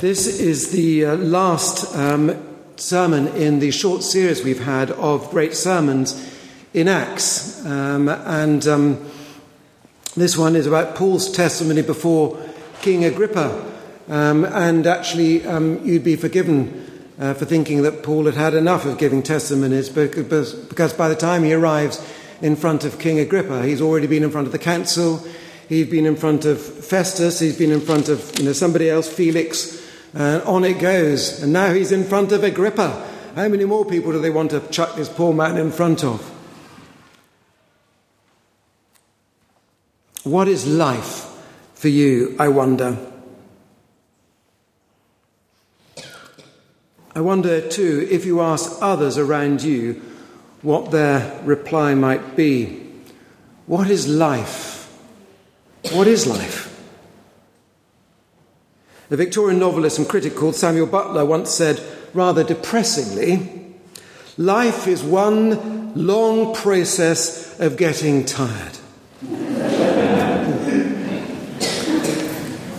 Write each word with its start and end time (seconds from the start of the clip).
This 0.00 0.38
is 0.38 0.70
the 0.70 1.06
uh, 1.06 1.16
last 1.16 1.96
um, 1.96 2.40
sermon 2.76 3.26
in 3.34 3.58
the 3.58 3.72
short 3.72 4.04
series 4.04 4.44
we've 4.44 4.62
had 4.62 4.92
of 4.92 5.28
great 5.30 5.56
sermons 5.56 6.14
in 6.72 6.86
Acts. 6.86 7.66
Um, 7.66 8.08
and 8.08 8.64
um, 8.68 9.10
this 10.14 10.38
one 10.38 10.54
is 10.54 10.68
about 10.68 10.94
Paul's 10.94 11.28
testimony 11.32 11.82
before 11.82 12.40
King 12.80 13.06
Agrippa. 13.06 13.74
Um, 14.08 14.44
and 14.44 14.86
actually, 14.86 15.44
um, 15.44 15.84
you'd 15.84 16.04
be 16.04 16.14
forgiven 16.14 17.10
uh, 17.18 17.34
for 17.34 17.44
thinking 17.44 17.82
that 17.82 18.04
Paul 18.04 18.26
had 18.26 18.34
had 18.34 18.54
enough 18.54 18.84
of 18.84 18.98
giving 18.98 19.20
testimonies 19.20 19.88
because, 19.88 20.54
because 20.54 20.92
by 20.92 21.08
the 21.08 21.16
time 21.16 21.42
he 21.42 21.52
arrives 21.52 22.00
in 22.40 22.54
front 22.54 22.84
of 22.84 23.00
King 23.00 23.18
Agrippa, 23.18 23.64
he's 23.64 23.80
already 23.80 24.06
been 24.06 24.22
in 24.22 24.30
front 24.30 24.46
of 24.46 24.52
the 24.52 24.60
council. 24.60 25.26
He's 25.68 25.90
been 25.90 26.06
in 26.06 26.14
front 26.14 26.44
of 26.44 26.62
Festus. 26.62 27.40
He's 27.40 27.58
been 27.58 27.72
in 27.72 27.80
front 27.80 28.08
of 28.08 28.38
you 28.38 28.44
know, 28.44 28.52
somebody 28.52 28.88
else, 28.88 29.12
Felix. 29.12 29.87
And 30.14 30.42
on 30.42 30.64
it 30.64 30.78
goes. 30.78 31.42
And 31.42 31.52
now 31.52 31.72
he's 31.72 31.92
in 31.92 32.04
front 32.04 32.32
of 32.32 32.42
Agrippa. 32.44 33.06
How 33.34 33.48
many 33.48 33.64
more 33.64 33.84
people 33.84 34.12
do 34.12 34.20
they 34.20 34.30
want 34.30 34.50
to 34.50 34.60
chuck 34.68 34.96
this 34.96 35.08
poor 35.08 35.32
man 35.32 35.56
in 35.58 35.70
front 35.70 36.02
of? 36.02 36.20
What 40.24 40.48
is 40.48 40.66
life 40.66 41.26
for 41.74 41.88
you, 41.88 42.36
I 42.38 42.48
wonder? 42.48 42.98
I 47.14 47.20
wonder 47.20 47.66
too 47.66 48.06
if 48.10 48.24
you 48.24 48.40
ask 48.40 48.78
others 48.80 49.18
around 49.18 49.62
you 49.62 50.02
what 50.62 50.90
their 50.90 51.40
reply 51.44 51.94
might 51.94 52.36
be. 52.36 52.84
What 53.66 53.90
is 53.90 54.06
life? 54.06 54.88
What 55.92 56.06
is 56.06 56.26
life? 56.26 56.67
The 59.08 59.16
Victorian 59.16 59.58
novelist 59.58 59.98
and 59.98 60.08
critic 60.08 60.36
called 60.36 60.54
Samuel 60.54 60.86
Butler 60.86 61.24
once 61.24 61.50
said, 61.50 61.82
rather 62.12 62.44
depressingly, 62.44 63.48
life 64.36 64.86
is 64.86 65.02
one 65.02 65.94
long 65.94 66.54
process 66.54 67.58
of 67.58 67.78
getting 67.78 68.26
tired. 68.26 68.78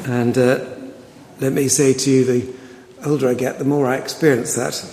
and 0.05 0.37
uh, 0.37 0.65
let 1.39 1.51
me 1.51 1.67
say 1.67 1.93
to 1.93 2.11
you, 2.11 2.23
the 2.23 2.53
older 3.05 3.29
I 3.29 3.33
get, 3.33 3.57
the 3.57 3.65
more 3.65 3.87
I 3.87 3.95
experience 3.97 4.53
that. 4.55 4.85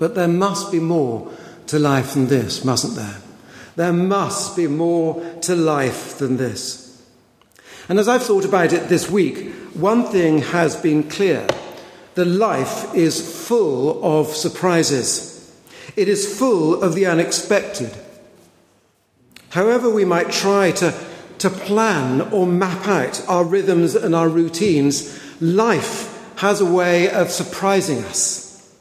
But 0.00 0.16
there 0.16 0.26
must 0.26 0.72
be 0.72 0.80
more 0.80 1.30
to 1.68 1.78
life 1.78 2.14
than 2.14 2.26
this, 2.26 2.64
mustn't 2.64 2.96
there? 2.96 3.18
There 3.76 3.92
must 3.92 4.56
be 4.56 4.66
more 4.66 5.22
to 5.42 5.54
life 5.54 6.18
than 6.18 6.38
this. 6.38 6.86
And 7.88 7.98
as 7.98 8.08
I've 8.08 8.24
thought 8.24 8.44
about 8.44 8.72
it 8.72 8.88
this 8.88 9.08
week, 9.08 9.52
one 9.78 10.04
thing 10.04 10.38
has 10.38 10.76
been 10.76 11.08
clear 11.08 11.46
the 12.14 12.24
life 12.24 12.92
is 12.94 13.46
full 13.46 14.02
of 14.04 14.26
surprises, 14.34 15.56
it 15.94 16.08
is 16.08 16.36
full 16.38 16.82
of 16.82 16.94
the 16.94 17.06
unexpected. 17.06 17.96
However, 19.50 19.88
we 19.88 20.04
might 20.04 20.30
try 20.32 20.72
to, 20.72 20.92
to 21.38 21.48
plan 21.48 22.20
or 22.32 22.46
map 22.46 22.88
out 22.88 23.24
our 23.28 23.44
rhythms 23.44 23.94
and 23.94 24.14
our 24.14 24.28
routines, 24.28 25.16
life 25.40 26.34
has 26.36 26.60
a 26.60 26.66
way 26.66 27.08
of 27.10 27.30
surprising 27.30 27.98
us. 28.04 28.76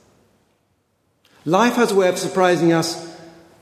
Life 1.45 1.75
has 1.75 1.91
a 1.91 1.95
way 1.95 2.09
of 2.09 2.17
surprising 2.17 2.73
us 2.73 3.07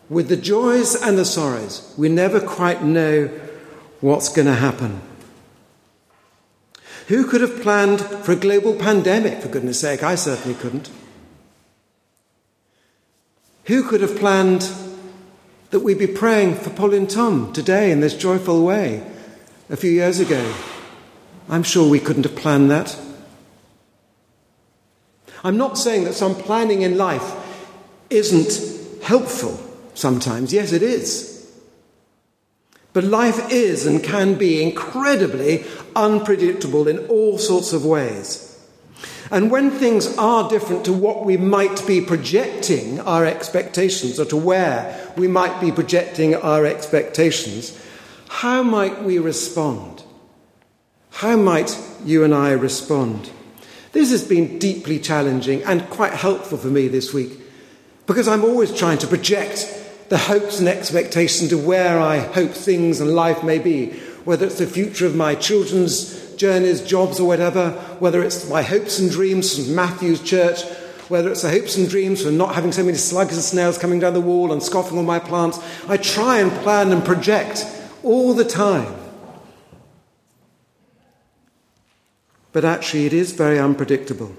with 0.10 0.30
the 0.30 0.38
joys 0.38 0.96
and 0.96 1.18
the 1.18 1.26
sorrows. 1.26 1.94
We 1.98 2.10
never 2.10 2.40
quite 2.40 2.84
know 2.84 3.28
what's 4.02 4.30
going 4.30 4.48
to 4.48 4.56
happen. 4.56 5.02
Who 7.08 7.26
could 7.28 7.42
have 7.42 7.62
planned 7.62 8.02
for 8.02 8.32
a 8.32 8.36
global 8.36 8.76
pandemic, 8.76 9.40
for 9.40 9.48
goodness 9.48 9.80
sake? 9.80 10.02
I 10.02 10.16
certainly 10.16 10.58
couldn't. 10.58 10.90
Who 13.66 13.84
could 13.84 14.02
have 14.02 14.18
planned 14.18 14.70
that 15.70 15.82
we'd 15.82 16.00
be 16.00 16.08
praying 16.08 16.56
for 16.56 16.72
Paul 16.72 16.94
and 16.94 17.10
Tom 17.10 17.54
today 17.54 17.92
in 17.92 18.00
this 18.00 18.16
joyful 18.16 18.66
way 18.66 19.06
a 19.70 19.76
few 19.76 19.92
years 19.92 20.20
ago? 20.20 20.54
I'm 21.48 21.64
sure 21.64 21.88
we 21.88 22.00
couldn't 22.00 22.24
have 22.24 22.36
planned 22.36 22.72
that. 22.72 22.98
I'm 25.44 25.58
not 25.58 25.78
saying 25.78 26.06
that 26.06 26.14
some 26.14 26.34
planning 26.34 26.82
in 26.82 26.98
life 26.98 27.34
isn't 28.10 29.04
helpful 29.04 29.60
sometimes. 29.94 30.52
Yes, 30.52 30.72
it 30.72 30.82
is. 30.82 31.35
But 32.96 33.04
life 33.04 33.52
is 33.52 33.86
and 33.86 34.02
can 34.02 34.36
be 34.36 34.64
incredibly 34.64 35.66
unpredictable 35.98 36.88
in 36.88 37.00
all 37.08 37.38
sorts 37.38 37.74
of 37.74 37.86
ways. 37.86 38.58
And 39.30 39.52
when 39.52 39.70
things 39.70 40.18
are 40.18 40.50
different 40.50 40.86
to 40.86 40.94
what 40.94 41.26
we 41.26 41.36
might 41.36 41.86
be 41.86 42.00
projecting 42.00 43.02
our 43.02 43.26
expectations 43.26 44.18
or 44.18 44.24
to 44.28 44.38
where 44.38 45.12
we 45.18 45.28
might 45.28 45.60
be 45.60 45.74
projecting 45.74 46.36
our 46.36 46.66
expectations, 46.66 47.78
how 48.30 48.64
might 48.64 49.04
we 49.04 49.20
respond? 49.20 50.04
How 51.12 51.36
might 51.36 51.78
you 52.06 52.24
and 52.24 52.34
I 52.34 52.52
respond? 52.52 53.30
This 53.92 54.10
has 54.12 54.24
been 54.24 54.58
deeply 54.58 55.00
challenging 55.00 55.64
and 55.64 55.90
quite 55.90 56.14
helpful 56.14 56.58
for 56.58 56.68
me 56.68 56.88
this 56.88 57.14
week 57.14 57.42
because 58.08 58.30
I'm 58.30 58.46
always 58.46 58.74
trying 58.74 59.00
to 59.00 59.08
project 59.08 59.85
the 60.10 60.18
hopes 60.18 60.60
and 60.60 60.68
expectations 60.68 61.52
of 61.52 61.66
where 61.66 62.00
I 62.00 62.20
hope 62.20 62.52
things 62.52 63.02
and 63.02 63.12
life 63.16 63.44
may 63.44 63.60
be, 63.60 63.92
whether 64.24 64.46
it's 64.46 64.60
the 64.60 64.68
future 64.68 65.06
of 65.06 65.16
my 65.16 65.36
children's 65.36 66.36
journeys, 66.36 66.82
jobs, 66.82 67.20
or 67.20 67.28
whatever, 67.28 67.72
whether 68.00 68.24
it's 68.24 68.50
my 68.50 68.62
hopes 68.62 69.00
and 69.00 69.10
dreams 69.10 69.56
from 69.56 69.76
Matthew's 69.76 70.22
church, 70.22 70.64
whether 71.10 71.30
it's 71.30 71.42
the 71.42 71.50
hopes 71.50 71.78
and 71.78 71.90
dreams 71.90 72.24
for 72.24 72.32
not 72.32 72.56
having 72.56 72.72
so 72.72 72.84
many 72.84 72.98
slugs 72.98 73.34
and 73.34 73.44
snails 73.44 73.78
coming 73.78 74.00
down 74.00 74.14
the 74.14 74.22
wall 74.22 74.52
and 74.52 74.62
scoffing 74.62 74.98
on 74.98 75.06
my 75.06 75.20
plants. 75.20 75.60
I 75.88 75.98
try 75.98 76.40
and 76.40 76.52
plan 76.64 76.92
and 76.92 77.04
project 77.04 77.66
all 78.04 78.34
the 78.34 78.46
time. 78.46 78.94
But 82.52 82.66
actually, 82.66 83.06
it 83.06 83.14
is 83.14 83.34
very 83.34 83.60
unpredictable. 83.60 84.36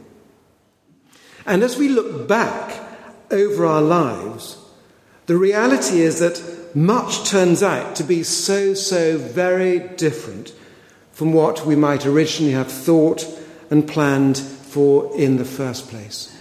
And 1.45 1.63
as 1.63 1.77
we 1.77 1.89
look 1.89 2.27
back 2.27 2.83
over 3.31 3.67
our 3.67 3.83
lives, 3.83 4.57
the 5.27 5.37
reality 5.37 6.01
is 6.01 6.21
that 6.21 6.43
much 6.75 7.29
turns 7.29 7.63
out 7.63 7.97
to 7.97 8.05
be 8.05 8.23
so, 8.23 8.75
so 8.75 9.19
very 9.19 9.79
different 9.79 10.53
from 11.13 11.33
what 11.33 11.65
we 11.65 11.75
might 11.75 12.05
originally 12.05 12.53
have 12.53 12.71
thought 12.71 13.27
and 13.71 13.89
planned 13.89 14.37
for 14.37 15.11
in 15.17 15.37
the 15.39 15.45
first 15.45 15.89
place. 15.89 16.37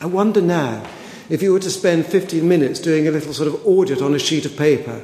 I 0.00 0.06
wonder 0.06 0.40
now 0.40 0.86
if 1.28 1.42
you 1.42 1.52
were 1.52 1.60
to 1.60 1.70
spend 1.70 2.06
15 2.06 2.46
minutes 2.46 2.80
doing 2.80 3.06
a 3.06 3.10
little 3.10 3.32
sort 3.32 3.48
of 3.48 3.66
audit 3.66 4.00
on 4.00 4.14
a 4.14 4.18
sheet 4.18 4.46
of 4.46 4.56
paper 4.56 5.02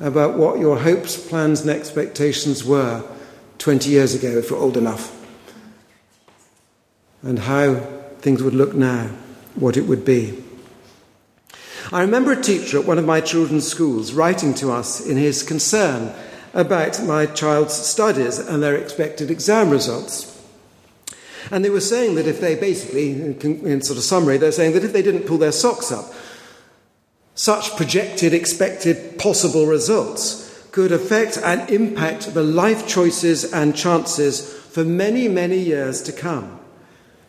about 0.00 0.36
what 0.36 0.58
your 0.58 0.78
hopes, 0.78 1.16
plans, 1.16 1.60
and 1.60 1.70
expectations 1.70 2.64
were 2.64 3.04
20 3.58 3.90
years 3.90 4.14
ago, 4.14 4.28
if 4.38 4.50
you're 4.50 4.58
old 4.58 4.76
enough, 4.76 5.12
and 7.22 7.40
how 7.40 7.74
things 8.18 8.42
would 8.42 8.54
look 8.54 8.74
now, 8.74 9.08
what 9.54 9.76
it 9.76 9.82
would 9.82 10.04
be. 10.04 10.42
I 11.92 12.00
remember 12.00 12.32
a 12.32 12.40
teacher 12.40 12.78
at 12.78 12.86
one 12.86 12.98
of 12.98 13.04
my 13.04 13.20
children's 13.20 13.68
schools 13.68 14.12
writing 14.12 14.54
to 14.54 14.72
us 14.72 15.04
in 15.04 15.16
his 15.16 15.42
concern 15.42 16.14
about 16.54 17.02
my 17.02 17.26
child's 17.26 17.74
studies 17.74 18.38
and 18.38 18.62
their 18.62 18.76
expected 18.76 19.30
exam 19.30 19.70
results. 19.70 20.30
And 21.50 21.64
they 21.64 21.70
were 21.70 21.80
saying 21.80 22.14
that 22.14 22.26
if 22.26 22.40
they 22.40 22.54
basically, 22.54 23.10
in 23.10 23.82
sort 23.82 23.98
of 23.98 24.04
summary, 24.04 24.38
they're 24.38 24.52
saying 24.52 24.72
that 24.72 24.84
if 24.84 24.92
they 24.92 25.02
didn't 25.02 25.26
pull 25.26 25.38
their 25.38 25.52
socks 25.52 25.92
up, 25.92 26.12
such 27.34 27.76
projected, 27.76 28.32
expected, 28.32 29.18
possible 29.18 29.66
results 29.66 30.66
could 30.70 30.90
affect 30.90 31.36
and 31.38 31.68
impact 31.68 32.32
the 32.32 32.42
life 32.42 32.86
choices 32.88 33.52
and 33.52 33.76
chances 33.76 34.52
for 34.52 34.84
many, 34.84 35.28
many 35.28 35.58
years 35.58 36.00
to 36.02 36.12
come. 36.12 36.60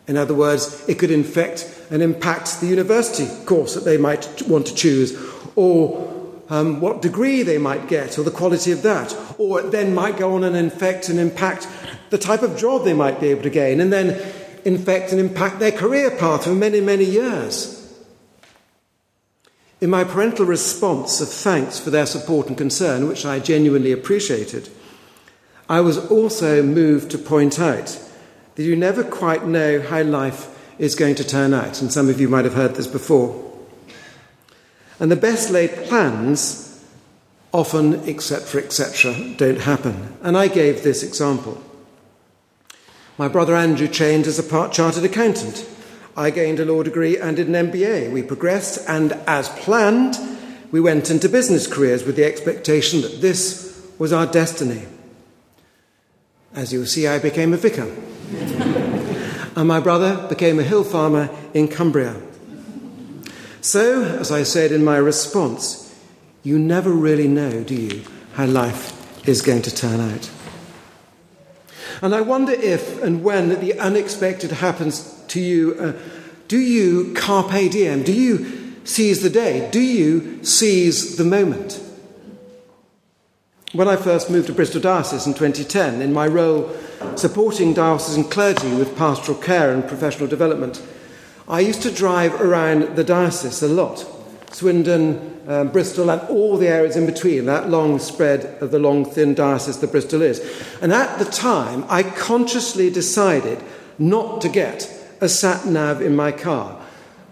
In 0.08 0.16
other 0.16 0.34
words, 0.34 0.88
it 0.88 0.98
could 0.98 1.10
infect 1.10 1.68
and 1.90 2.02
impact 2.02 2.60
the 2.60 2.66
university 2.66 3.28
course 3.44 3.74
that 3.74 3.84
they 3.84 3.96
might 3.96 4.42
want 4.42 4.66
to 4.66 4.74
choose, 4.74 5.18
or 5.56 6.12
um, 6.48 6.80
what 6.80 7.02
degree 7.02 7.42
they 7.42 7.58
might 7.58 7.88
get, 7.88 8.18
or 8.18 8.22
the 8.22 8.30
quality 8.30 8.70
of 8.70 8.82
that. 8.82 9.16
Or 9.38 9.60
it 9.60 9.72
then 9.72 9.94
might 9.94 10.16
go 10.16 10.34
on 10.34 10.44
and 10.44 10.56
infect 10.56 11.08
and 11.08 11.18
impact 11.18 11.66
the 12.10 12.18
type 12.18 12.42
of 12.42 12.56
job 12.56 12.84
they 12.84 12.92
might 12.92 13.20
be 13.20 13.28
able 13.28 13.42
to 13.42 13.50
gain, 13.50 13.80
and 13.80 13.92
then 13.92 14.20
infect 14.64 15.10
and 15.10 15.20
impact 15.20 15.58
their 15.58 15.72
career 15.72 16.10
path 16.10 16.44
for 16.44 16.54
many, 16.54 16.80
many 16.80 17.04
years. 17.04 17.72
In 19.80 19.90
my 19.90 20.04
parental 20.04 20.46
response 20.46 21.20
of 21.20 21.28
thanks 21.28 21.78
for 21.78 21.90
their 21.90 22.06
support 22.06 22.48
and 22.48 22.56
concern, 22.56 23.08
which 23.08 23.26
I 23.26 23.40
genuinely 23.40 23.92
appreciated, 23.92 24.70
I 25.68 25.80
was 25.80 25.98
also 26.10 26.62
moved 26.62 27.10
to 27.10 27.18
point 27.18 27.60
out 27.60 28.02
that 28.56 28.62
you 28.62 28.74
never 28.74 29.04
quite 29.04 29.46
know 29.46 29.80
how 29.80 30.02
life 30.02 30.52
is 30.78 30.94
going 30.94 31.14
to 31.14 31.24
turn 31.24 31.54
out. 31.54 31.80
And 31.80 31.92
some 31.92 32.08
of 32.08 32.20
you 32.20 32.28
might 32.28 32.44
have 32.44 32.54
heard 32.54 32.74
this 32.74 32.86
before. 32.86 33.42
And 34.98 35.10
the 35.10 35.16
best 35.16 35.50
laid 35.50 35.70
plans 35.84 36.84
often, 37.52 37.94
etc., 38.08 38.62
etc., 38.62 39.14
don't 39.36 39.60
happen. 39.60 40.16
And 40.22 40.36
I 40.36 40.48
gave 40.48 40.82
this 40.82 41.02
example. 41.02 41.62
My 43.18 43.28
brother 43.28 43.54
Andrew 43.54 43.88
trained 43.88 44.26
as 44.26 44.38
a 44.38 44.42
part 44.42 44.72
chartered 44.72 45.04
accountant. 45.04 45.66
I 46.16 46.30
gained 46.30 46.60
a 46.60 46.64
law 46.64 46.82
degree 46.82 47.18
and 47.18 47.36
did 47.36 47.48
an 47.48 47.70
MBA. 47.70 48.12
We 48.12 48.22
progressed, 48.22 48.86
and 48.88 49.12
as 49.26 49.48
planned, 49.50 50.16
we 50.70 50.80
went 50.80 51.10
into 51.10 51.28
business 51.28 51.66
careers 51.66 52.04
with 52.04 52.16
the 52.16 52.24
expectation 52.24 53.02
that 53.02 53.20
this 53.20 53.86
was 53.98 54.12
our 54.12 54.26
destiny. 54.26 54.82
As 56.54 56.72
you'll 56.72 56.86
see, 56.86 57.06
I 57.06 57.18
became 57.18 57.52
a 57.52 57.58
vicar. 57.58 57.90
And 59.56 59.66
my 59.66 59.80
brother 59.80 60.28
became 60.28 60.58
a 60.58 60.62
hill 60.62 60.84
farmer 60.84 61.30
in 61.54 61.66
Cumbria. 61.66 62.20
So, 63.62 64.04
as 64.04 64.30
I 64.30 64.42
said 64.42 64.70
in 64.70 64.84
my 64.84 64.98
response, 64.98 65.82
you 66.44 66.58
never 66.58 66.92
really 66.92 67.26
know, 67.26 67.64
do 67.64 67.74
you, 67.74 68.02
how 68.34 68.46
life 68.46 68.92
is 69.26 69.42
going 69.42 69.62
to 69.62 69.74
turn 69.74 69.98
out. 69.98 70.30
And 72.02 72.14
I 72.14 72.20
wonder 72.20 72.52
if 72.52 73.02
and 73.02 73.24
when 73.24 73.60
the 73.60 73.78
unexpected 73.80 74.52
happens 74.52 75.24
to 75.28 75.40
you, 75.40 75.74
uh, 75.80 75.92
do 76.46 76.58
you 76.58 77.14
carpe 77.14 77.70
diem? 77.70 78.02
Do 78.02 78.12
you 78.12 78.76
seize 78.84 79.22
the 79.22 79.30
day? 79.30 79.68
Do 79.72 79.80
you 79.80 80.44
seize 80.44 81.16
the 81.16 81.24
moment? 81.24 81.82
When 83.72 83.88
I 83.88 83.96
first 83.96 84.30
moved 84.30 84.46
to 84.46 84.52
Bristol 84.52 84.80
Diocese 84.80 85.26
in 85.26 85.34
2010, 85.34 86.02
in 86.02 86.12
my 86.12 86.26
role 86.26 86.70
supporting 87.14 87.74
diocesan 87.74 88.24
clergy 88.24 88.74
with 88.74 88.96
pastoral 88.96 89.38
care 89.38 89.72
and 89.72 89.86
professional 89.86 90.28
development, 90.28 90.82
I 91.48 91.60
used 91.60 91.82
to 91.82 91.90
drive 91.90 92.40
around 92.40 92.96
the 92.96 93.04
diocese 93.04 93.62
a 93.62 93.68
lot 93.68 94.04
Swindon, 94.56 95.42
um, 95.48 95.68
Bristol, 95.68 96.10
and 96.10 96.22
all 96.30 96.56
the 96.56 96.68
areas 96.68 96.96
in 96.96 97.04
between, 97.04 97.44
that 97.44 97.68
long 97.68 97.98
spread 97.98 98.56
of 98.62 98.70
the 98.70 98.78
long, 98.78 99.04
thin 99.04 99.34
diocese 99.34 99.78
that 99.80 99.92
Bristol 99.92 100.22
is. 100.22 100.40
And 100.80 100.94
at 100.94 101.18
the 101.18 101.26
time, 101.26 101.84
I 101.90 102.02
consciously 102.02 102.88
decided 102.88 103.62
not 103.98 104.40
to 104.40 104.48
get 104.48 104.90
a 105.20 105.28
sat 105.28 105.66
nav 105.66 106.00
in 106.00 106.16
my 106.16 106.32
car. 106.32 106.80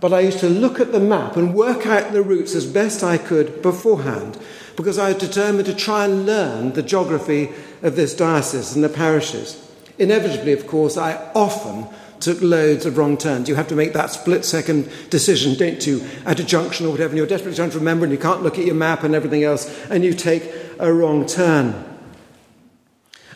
But 0.01 0.13
I 0.13 0.21
used 0.21 0.41
to 0.41 0.51
look 0.51 0.81
at 0.81 0.93
the 0.93 1.01
map 1.01 1.37
and 1.37 1.55
work 1.55 1.87
out 1.87 2.13
the 2.13 2.21
routes 2.21 2.55
as 2.55 2.67
best 2.67 3.03
I 3.03 3.17
could 3.17 3.63
beforehand 3.63 4.39
because 4.77 4.99
I 4.99 5.15
was 5.15 5.23
determined 5.23 5.65
to 5.65 5.75
try 5.75 6.05
and 6.05 6.27
learn 6.27 6.75
the 6.75 6.83
geography 6.83 7.53
of 7.83 7.97
this 7.97 8.15
diocese 8.15 8.75
and 8.75 8.85
the 8.85 8.91
parishes. 8.91 9.64
Inevitably, 9.99 10.53
of 10.53 10.67
course, 10.67 10.97
I 10.97 11.31
often 11.35 11.87
took 12.21 12.41
loads 12.41 12.87
of 12.87 12.97
wrong 12.97 13.17
turns. 13.17 13.49
You 13.49 13.55
have 13.55 13.69
to 13.69 13.75
make 13.75 13.93
that 13.93 14.11
split 14.11 14.45
second 14.45 14.89
decision, 15.11 15.57
don't 15.57 15.87
you, 15.87 16.03
at 16.25 16.41
a 16.41 16.45
junction 16.45 16.87
or 16.87 16.91
whatever, 16.91 17.11
and 17.11 17.19
you're 17.19 17.27
desperately 17.27 17.57
trying 17.57 17.71
to 17.71 17.79
remember 17.79 18.05
and 18.05 18.13
you 18.13 18.19
can't 18.19 18.43
look 18.43 18.59
at 18.59 18.65
your 18.65 18.75
map 18.75 19.03
and 19.03 19.15
everything 19.15 19.45
else, 19.45 19.69
and 19.91 20.03
you 20.03 20.15
take 20.15 20.51
a 20.79 20.93
wrong 20.93 21.27
turn. 21.27 21.85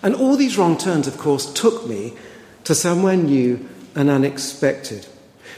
And 0.03 0.15
all 0.15 0.37
these 0.37 0.57
wrong 0.57 0.79
turns, 0.79 1.07
of 1.07 1.19
course, 1.19 1.53
took 1.53 1.87
me 1.87 2.15
to 2.65 2.75
somewhere 2.75 3.17
new 3.17 3.69
and 3.95 4.09
unexpected. 4.09 5.07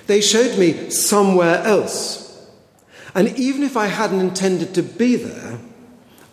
They 0.07 0.21
showed 0.21 0.59
me 0.59 0.91
somewhere 0.91 1.59
else. 1.59 2.51
And 3.15 3.29
even 3.39 3.63
if 3.63 3.77
I 3.77 3.87
hadn't 3.87 4.21
intended 4.21 4.75
to 4.75 4.83
be 4.83 5.17
there, 5.17 5.59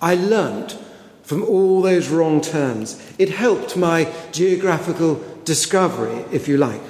I 0.02 0.16
learnt 0.16 0.78
from 1.28 1.44
all 1.44 1.82
those 1.82 2.08
wrong 2.08 2.40
turns. 2.40 2.98
It 3.20 3.28
helped 3.28 3.76
my 3.76 4.10
geographical 4.32 5.22
discovery, 5.44 6.24
if 6.32 6.48
you 6.48 6.56
like. 6.56 6.82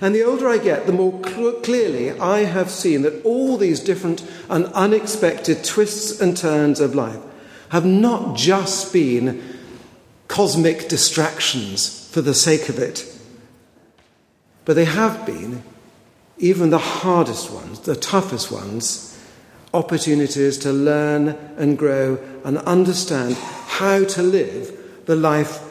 And 0.00 0.12
the 0.16 0.24
older 0.24 0.48
I 0.48 0.58
get, 0.58 0.86
the 0.86 0.92
more 0.92 1.20
cl- 1.24 1.60
clearly 1.60 2.10
I 2.18 2.40
have 2.40 2.72
seen 2.72 3.02
that 3.02 3.24
all 3.24 3.56
these 3.56 3.78
different 3.78 4.28
and 4.50 4.66
unexpected 4.74 5.62
twists 5.62 6.20
and 6.20 6.36
turns 6.36 6.80
of 6.80 6.96
life 6.96 7.20
have 7.68 7.86
not 7.86 8.36
just 8.36 8.92
been 8.92 9.44
cosmic 10.26 10.88
distractions 10.88 12.10
for 12.10 12.20
the 12.20 12.34
sake 12.34 12.68
of 12.68 12.80
it, 12.80 13.06
but 14.64 14.74
they 14.74 14.86
have 14.86 15.24
been, 15.24 15.62
even 16.38 16.70
the 16.70 16.78
hardest 16.78 17.52
ones, 17.52 17.78
the 17.78 17.94
toughest 17.94 18.50
ones, 18.50 19.07
opportunities 19.74 20.58
to 20.58 20.72
learn 20.72 21.28
and 21.56 21.78
grow 21.78 22.18
and 22.44 22.58
understand 22.58 23.34
how 23.34 24.04
to 24.04 24.22
live 24.22 25.04
the 25.06 25.16
life 25.16 25.64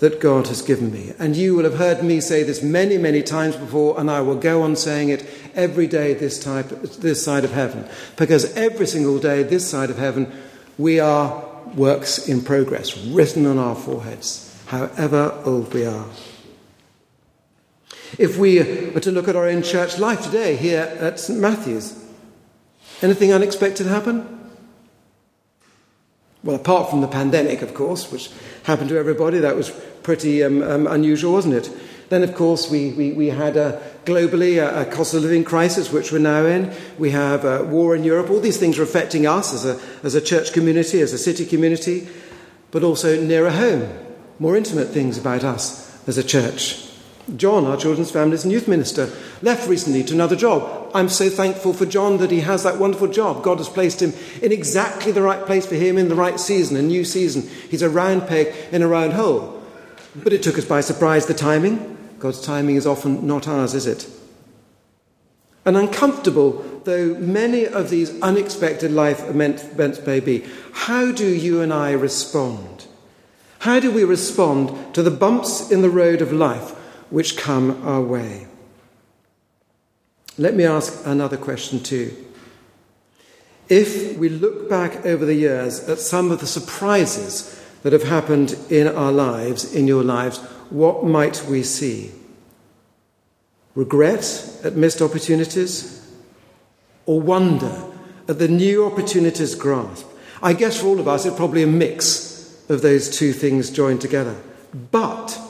that 0.00 0.20
God 0.20 0.48
has 0.48 0.60
given 0.60 0.92
me. 0.92 1.12
And 1.18 1.36
you 1.36 1.54
will 1.54 1.64
have 1.64 1.76
heard 1.76 2.02
me 2.02 2.20
say 2.20 2.42
this 2.42 2.62
many, 2.62 2.98
many 2.98 3.22
times 3.22 3.56
before, 3.56 3.98
and 3.98 4.10
I 4.10 4.20
will 4.20 4.36
go 4.36 4.62
on 4.62 4.76
saying 4.76 5.08
it 5.08 5.24
every 5.54 5.86
day 5.86 6.14
this, 6.14 6.42
type, 6.42 6.68
this 6.68 7.24
side 7.24 7.44
of 7.44 7.52
heaven. 7.52 7.88
Because 8.16 8.54
every 8.56 8.86
single 8.86 9.18
day 9.18 9.42
this 9.42 9.68
side 9.68 9.90
of 9.90 9.98
heaven, 9.98 10.30
we 10.76 11.00
are 11.00 11.44
works 11.74 12.28
in 12.28 12.42
progress, 12.42 12.96
written 12.98 13.46
on 13.46 13.58
our 13.58 13.74
foreheads, 13.74 14.54
however 14.66 15.40
old 15.44 15.72
we 15.72 15.86
are. 15.86 16.06
If 18.18 18.36
we 18.36 18.90
were 18.90 19.00
to 19.00 19.10
look 19.10 19.28
at 19.28 19.36
our 19.36 19.48
own 19.48 19.62
church 19.62 19.98
life 19.98 20.22
today 20.22 20.56
here 20.56 20.96
at 21.00 21.18
St. 21.18 21.38
Matthew's, 21.38 22.03
anything 23.02 23.32
unexpected 23.32 23.86
happen? 23.86 24.34
Well, 26.42 26.56
apart 26.56 26.90
from 26.90 27.00
the 27.00 27.08
pandemic, 27.08 27.62
of 27.62 27.72
course, 27.72 28.12
which 28.12 28.30
happened 28.64 28.90
to 28.90 28.98
everybody, 28.98 29.38
that 29.38 29.56
was 29.56 29.70
pretty 30.02 30.44
um, 30.44 30.62
um, 30.62 30.86
unusual, 30.86 31.32
wasn't 31.32 31.54
it? 31.54 31.70
Then, 32.10 32.22
of 32.22 32.34
course, 32.34 32.70
we, 32.70 32.92
we, 32.92 33.12
we 33.12 33.28
had 33.28 33.56
a, 33.56 33.82
globally 34.04 34.62
a, 34.62 34.82
a, 34.82 34.84
cost 34.84 35.14
of 35.14 35.22
living 35.22 35.42
crisis, 35.42 35.90
which 35.90 36.12
we're 36.12 36.18
now 36.18 36.44
in. 36.44 36.70
We 36.98 37.10
have 37.12 37.46
a 37.46 37.64
war 37.64 37.96
in 37.96 38.04
Europe. 38.04 38.28
All 38.28 38.40
these 38.40 38.58
things 38.58 38.78
are 38.78 38.82
affecting 38.82 39.26
us 39.26 39.54
as 39.54 39.64
a, 39.64 39.80
as 40.04 40.14
a 40.14 40.20
church 40.20 40.52
community, 40.52 41.00
as 41.00 41.14
a 41.14 41.18
city 41.18 41.46
community, 41.46 42.06
but 42.70 42.84
also 42.84 43.18
nearer 43.20 43.50
home, 43.50 43.90
more 44.38 44.54
intimate 44.54 44.88
things 44.88 45.16
about 45.16 45.44
us 45.44 46.06
as 46.06 46.18
a 46.18 46.22
church. 46.22 46.83
John, 47.36 47.64
our 47.66 47.76
children's 47.76 48.10
families 48.10 48.44
and 48.44 48.52
youth 48.52 48.68
minister, 48.68 49.10
left 49.40 49.68
recently 49.68 50.04
to 50.04 50.14
another 50.14 50.36
job. 50.36 50.90
I'm 50.94 51.08
so 51.08 51.30
thankful 51.30 51.72
for 51.72 51.86
John 51.86 52.18
that 52.18 52.30
he 52.30 52.40
has 52.40 52.62
that 52.62 52.78
wonderful 52.78 53.08
job. 53.08 53.42
God 53.42 53.58
has 53.58 53.68
placed 53.68 54.02
him 54.02 54.12
in 54.42 54.52
exactly 54.52 55.10
the 55.10 55.22
right 55.22 55.44
place 55.44 55.66
for 55.66 55.74
him 55.74 55.96
in 55.96 56.08
the 56.08 56.14
right 56.14 56.38
season, 56.38 56.76
a 56.76 56.82
new 56.82 57.04
season. 57.04 57.48
He's 57.70 57.82
a 57.82 57.88
round 57.88 58.26
peg 58.26 58.54
in 58.72 58.82
a 58.82 58.88
round 58.88 59.14
hole. 59.14 59.62
But 60.14 60.32
it 60.32 60.42
took 60.42 60.58
us 60.58 60.64
by 60.64 60.80
surprise, 60.80 61.26
the 61.26 61.34
timing. 61.34 61.96
God's 62.18 62.40
timing 62.40 62.76
is 62.76 62.86
often 62.86 63.26
not 63.26 63.48
ours, 63.48 63.74
is 63.74 63.86
it? 63.86 64.08
And 65.64 65.76
uncomfortable 65.76 66.64
though 66.84 67.14
many 67.14 67.66
of 67.66 67.90
these 67.90 68.20
unexpected 68.20 68.92
life 68.92 69.22
events 69.28 70.06
may 70.06 70.20
be, 70.20 70.44
how 70.72 71.12
do 71.12 71.26
you 71.26 71.60
and 71.60 71.72
I 71.72 71.92
respond? 71.92 72.86
How 73.60 73.80
do 73.80 73.90
we 73.90 74.04
respond 74.04 74.94
to 74.94 75.02
the 75.02 75.10
bumps 75.10 75.70
in 75.70 75.82
the 75.82 75.90
road 75.90 76.20
of 76.20 76.32
life? 76.32 76.74
Which 77.14 77.36
come 77.36 77.80
our 77.86 78.02
way. 78.02 78.44
Let 80.36 80.56
me 80.56 80.64
ask 80.64 81.06
another 81.06 81.36
question 81.36 81.78
too. 81.78 82.12
If 83.68 84.18
we 84.18 84.28
look 84.28 84.68
back 84.68 85.06
over 85.06 85.24
the 85.24 85.36
years 85.36 85.88
at 85.88 86.00
some 86.00 86.32
of 86.32 86.40
the 86.40 86.46
surprises 86.48 87.64
that 87.84 87.92
have 87.92 88.02
happened 88.02 88.58
in 88.68 88.88
our 88.88 89.12
lives, 89.12 89.72
in 89.72 89.86
your 89.86 90.02
lives, 90.02 90.38
what 90.70 91.04
might 91.04 91.44
we 91.48 91.62
see? 91.62 92.10
Regret 93.76 94.58
at 94.64 94.74
missed 94.74 95.00
opportunities? 95.00 96.04
Or 97.06 97.20
wonder 97.20 97.84
at 98.26 98.40
the 98.40 98.48
new 98.48 98.84
opportunities 98.84 99.54
grasped? 99.54 100.10
I 100.42 100.52
guess 100.52 100.80
for 100.80 100.88
all 100.88 100.98
of 100.98 101.06
us, 101.06 101.24
it's 101.24 101.36
probably 101.36 101.62
a 101.62 101.68
mix 101.68 102.60
of 102.68 102.82
those 102.82 103.08
two 103.08 103.32
things 103.32 103.70
joined 103.70 104.00
together. 104.00 104.36
But 104.90 105.40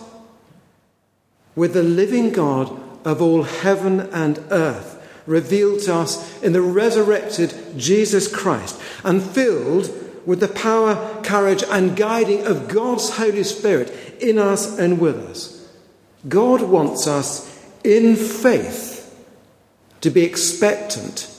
with 1.56 1.74
the 1.74 1.82
living 1.82 2.30
God 2.30 2.80
of 3.04 3.20
all 3.20 3.42
heaven 3.42 4.00
and 4.00 4.38
earth 4.50 5.00
revealed 5.26 5.80
to 5.80 5.94
us 5.94 6.42
in 6.42 6.52
the 6.52 6.60
resurrected 6.60 7.54
Jesus 7.76 8.32
Christ 8.32 8.80
and 9.02 9.22
filled 9.22 9.90
with 10.26 10.40
the 10.40 10.48
power, 10.48 11.20
courage, 11.22 11.62
and 11.70 11.96
guiding 11.96 12.46
of 12.46 12.68
God's 12.68 13.16
Holy 13.16 13.44
Spirit 13.44 13.90
in 14.20 14.38
us 14.38 14.78
and 14.78 14.98
with 14.98 15.16
us. 15.16 15.68
God 16.28 16.62
wants 16.62 17.06
us 17.06 17.50
in 17.82 18.16
faith 18.16 19.00
to 20.00 20.10
be 20.10 20.22
expectant 20.22 21.30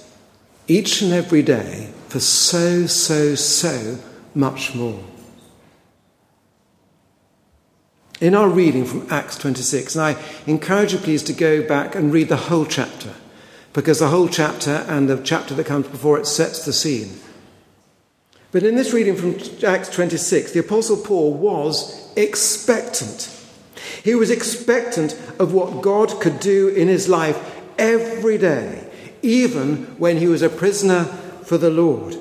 each 0.67 1.01
and 1.01 1.13
every 1.13 1.41
day 1.41 1.91
for 2.09 2.19
so, 2.19 2.85
so, 2.85 3.35
so 3.35 3.97
much 4.33 4.75
more 4.75 5.03
in 8.21 8.33
our 8.33 8.47
reading 8.47 8.85
from 8.85 9.07
Acts 9.11 9.37
26, 9.37 9.95
and 9.95 10.05
I 10.05 10.23
encourage 10.47 10.93
you 10.93 10.99
please 10.99 11.23
to 11.23 11.33
go 11.33 11.61
back 11.67 11.95
and 11.95 12.13
read 12.13 12.29
the 12.29 12.37
whole 12.37 12.65
chapter, 12.65 13.13
because 13.73 13.99
the 13.99 14.07
whole 14.07 14.29
chapter 14.29 14.85
and 14.87 15.09
the 15.09 15.21
chapter 15.21 15.53
that 15.53 15.65
comes 15.65 15.87
before 15.87 16.17
it 16.17 16.27
sets 16.27 16.65
the 16.65 16.73
scene. 16.73 17.19
But 18.51 18.63
in 18.63 18.75
this 18.75 18.93
reading 18.93 19.17
from 19.17 19.35
Acts 19.65 19.89
26, 19.89 20.53
the 20.53 20.61
Apostle 20.61 20.97
Paul 20.97 21.33
was 21.33 22.13
expectant. 22.15 23.29
He 24.01 24.15
was 24.15 24.31
expectant 24.31 25.13
of 25.39 25.53
what 25.53 25.81
God 25.81 26.21
could 26.21 26.39
do 26.39 26.69
in 26.69 26.87
his 26.87 27.09
life 27.09 27.37
every 27.77 28.37
day, 28.37 28.89
even 29.21 29.85
when 29.97 30.17
he 30.17 30.27
was 30.27 30.41
a 30.41 30.49
prisoner 30.49 31.03
for 31.43 31.57
the 31.57 31.69
Lord. 31.69 32.15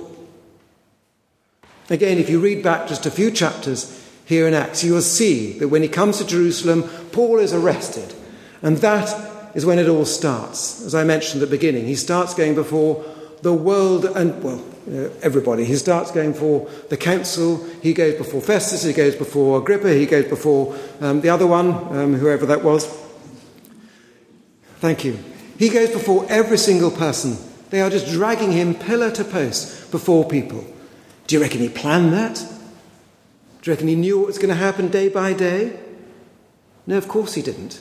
Again, 1.89 2.19
if 2.19 2.29
you 2.29 2.41
read 2.41 2.65
back 2.65 2.89
just 2.89 3.07
a 3.07 3.11
few 3.11 3.31
chapters, 3.31 4.04
here 4.25 4.47
in 4.49 4.55
Acts, 4.55 4.83
you 4.83 4.95
will 4.95 5.03
see 5.03 5.59
that 5.59 5.69
when 5.69 5.83
he 5.83 5.89
comes 5.89 6.19
to 6.19 6.27
Jerusalem, 6.27 6.83
Paul 7.13 7.39
is 7.39 7.53
arrested. 7.53 8.15
And 8.63 8.79
that 8.79 9.55
is 9.55 9.67
when 9.67 9.79
it 9.79 9.89
all 9.89 10.07
starts. 10.07 10.83
As 10.83 10.95
I 10.95 11.05
mentioned 11.05 11.43
at 11.43 11.51
the 11.51 11.57
beginning, 11.57 11.87
he 11.87 11.95
starts 11.95 12.35
going 12.35 12.55
before 12.55 13.05
the 13.43 13.53
world 13.53 14.07
and, 14.07 14.43
well, 14.43 14.65
everybody. 15.23 15.65
He 15.65 15.77
starts 15.77 16.11
going 16.11 16.35
for 16.35 16.69
the 16.89 16.97
council, 16.97 17.65
he 17.83 17.93
goes 17.93 18.17
before 18.17 18.41
Festus, 18.41 18.83
he 18.83 18.93
goes 18.93 19.15
before 19.15 19.59
Agrippa, 19.59 19.93
he 19.93 20.07
goes 20.07 20.27
before 20.27 20.77
um, 21.01 21.21
the 21.21 21.31
other 21.31 21.47
one, 21.47 21.69
um, 21.97 22.15
whoever 22.15 22.47
that 22.47 22.63
was. 22.63 22.87
Thank 24.81 25.05
you. 25.05 25.19
He 25.59 25.69
goes 25.69 25.91
before 25.91 26.27
every 26.29 26.59
single 26.59 26.91
person. 26.91 27.39
They 27.71 27.81
are 27.81 27.91
just 27.91 28.09
dragging 28.09 28.53
him 28.53 28.75
pillar 28.75 29.11
to 29.13 29.25
post 29.25 29.91
before 29.91 30.29
people. 30.29 30.65
Do 31.27 31.37
you 31.37 31.43
reckon 31.43 31.61
he 31.61 31.69
planned 31.69 32.13
that? 32.13 32.54
Do 33.65 33.71
you 33.71 33.77
reckon 33.77 33.89
he 33.89 33.95
knew 33.95 34.19
what 34.19 34.27
was 34.27 34.37
going 34.37 34.51
to 34.51 34.55
happen 34.55 34.89
day 34.89 35.09
by 35.09 35.33
day? 35.33 35.73
No, 36.87 36.99
of 36.99 37.09
course 37.09 37.33
he 37.33 37.41
didn't. 37.41 37.81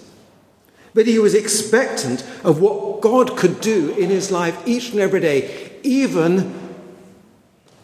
But 0.93 1.07
he 1.07 1.19
was 1.19 1.35
expectant 1.35 2.21
of 2.41 2.61
what 2.61 3.01
God 3.01 3.35
could 3.35 3.59
do 3.59 3.89
in 3.95 4.09
his 4.09 4.31
life 4.31 4.57
each 4.65 4.91
and 4.91 5.01
every 5.01 5.19
day, 5.19 5.73
even 5.83 6.79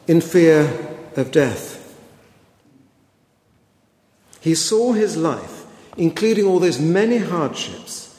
in 0.08 0.22
fear 0.22 0.96
of 1.18 1.32
death. 1.32 2.00
He 4.40 4.56
saw 4.56 4.94
his 4.94 5.18
life, 5.18 5.66
including 5.98 6.46
all 6.46 6.60
those 6.60 6.80
many 6.80 7.18
hardships. 7.18 8.18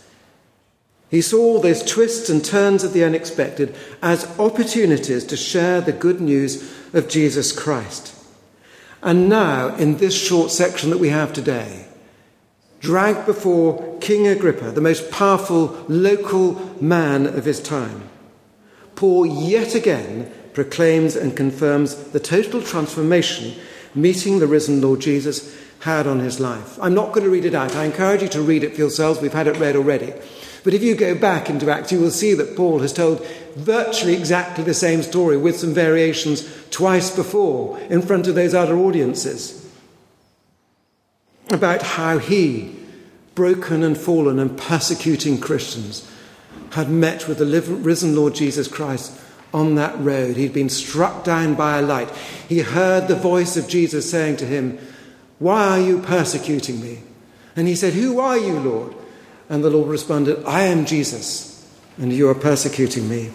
He 1.09 1.23
saw 1.23 1.39
all 1.39 1.61
those 1.63 1.83
twists 1.83 2.29
and 2.29 2.45
turns 2.45 2.85
of 2.85 2.93
the 2.93 3.05
unexpected 3.05 3.75
as 4.03 4.39
opportunities 4.39 5.25
to 5.25 5.39
share 5.39 5.81
the 5.81 5.93
good 5.93 6.21
news 6.21 6.71
of 6.93 7.09
Jesus 7.09 7.51
Christ. 7.51 8.20
And 9.03 9.29
now, 9.29 9.75
in 9.77 9.97
this 9.97 10.15
short 10.15 10.51
section 10.51 10.91
that 10.91 10.99
we 10.99 11.09
have 11.09 11.33
today, 11.33 11.87
dragged 12.81 13.27
before 13.27 13.99
King 14.01 14.27
Agrippa, 14.27 14.73
the 14.73 14.81
most 14.81 15.11
powerful 15.11 15.85
local 15.89 16.55
man 16.83 17.27
of 17.27 17.45
his 17.45 17.61
time, 17.61 18.09
Paul 18.97 19.27
yet 19.27 19.75
again 19.75 20.31
proclaims 20.53 21.17
and 21.17 21.37
confirms 21.37 21.95
the 22.11 22.21
total 22.21 22.63
transformation 22.63 23.59
meeting 23.95 24.39
the 24.39 24.47
risen 24.47 24.81
Lord 24.81 25.01
Jesus 25.01 25.57
had 25.81 26.07
on 26.07 26.21
his 26.21 26.39
life. 26.39 26.79
I'm 26.81 26.95
not 26.95 27.13
going 27.13 27.25
to 27.25 27.31
read 27.31 27.47
it 27.47 27.55
out. 27.55 27.75
I 27.75 27.85
encourage 27.85 28.23
you 28.23 28.29
to 28.29 28.43
read 28.43 28.65
it 28.65 28.75
for 28.75 28.81
yourselves. 28.81 29.21
We've 29.21 29.33
had 29.33 29.47
it 29.47 29.57
read 29.57 29.77
already. 29.77 30.13
But 30.63 30.75
if 30.75 30.83
you 30.83 30.95
go 30.95 31.15
back 31.15 31.49
into 31.49 31.71
Acts, 31.71 31.91
you 31.91 32.01
will 32.01 32.11
see 32.11 32.35
that 32.35 32.55
Paul 32.55 32.81
has 32.81 32.93
told 32.93 33.27
virtually 33.57 34.15
exactly 34.15 34.63
the 34.63 34.75
same 34.75 35.03
story 35.03 35.39
with 35.39 35.59
some 35.59 35.73
variations 35.73 36.43
twice 36.71 37.15
before 37.15 37.79
in 37.91 38.03
front 38.03 38.27
of 38.27 38.35
those 38.35 38.55
other 38.55 38.77
audiences 38.77 39.57
about 41.51 41.83
how 41.83 42.19
he, 42.19 42.75
broken 43.35 43.83
and 43.83 43.99
fallen 43.99 44.39
and 44.39 44.57
persecuting 44.57 45.41
Christians, 45.41 46.09
had 46.73 46.89
met 46.89 47.27
with 47.27 47.39
the 47.39 47.61
risen 47.63 48.15
Lord 48.15 48.35
Jesus 48.35 48.69
Christ 48.69 49.21
on 49.53 49.75
that 49.75 49.99
road. 49.99 50.37
He'd 50.37 50.53
been 50.53 50.69
struck 50.69 51.25
down 51.25 51.55
by 51.55 51.79
a 51.79 51.83
light. 51.83 52.11
He 52.49 52.61
heard 52.61 53.09
the 53.09 53.17
voice 53.17 53.57
of 53.57 53.69
Jesus 53.69 54.11
saying 54.11 54.37
to 54.39 54.47
him, 54.47 54.79
Why 55.39 55.69
are 55.69 55.81
you 55.81 56.01
persecuting 56.01 56.81
me? 56.81 57.01
And 57.57 57.67
he 57.67 57.75
said, 57.75 57.95
Who 57.95 58.21
are 58.21 58.39
you, 58.39 58.59
Lord? 58.61 58.95
And 59.49 59.65
the 59.65 59.71
Lord 59.71 59.89
responded, 59.89 60.45
I 60.45 60.63
am 60.63 60.87
Jesus, 60.87 61.69
and 61.99 62.13
you 62.13 62.29
are 62.29 62.35
persecuting 62.35 63.09
me. 63.09 63.31